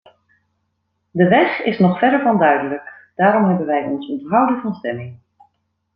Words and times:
De 1.11 1.27
weg 1.27 1.59
is 1.59 1.79
nog 1.79 1.99
verre 1.99 2.21
van 2.23 2.37
duidelijk, 2.39 2.93
daarom 3.15 3.45
hebben 3.47 3.65
wij 3.65 3.83
ons 3.83 4.09
onthouden 4.09 4.61
van 4.61 4.73
stemming. 4.73 5.17